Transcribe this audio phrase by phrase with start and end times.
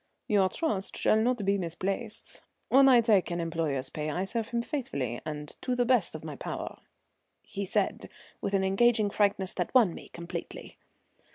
[0.27, 2.41] "Your trust shall not be misplaced.
[2.69, 6.23] When I take an employer's pay I serve him faithfully and to the best of
[6.23, 6.79] my power,"
[7.43, 8.09] he said
[8.41, 10.79] with an engaging frankness that won me completely.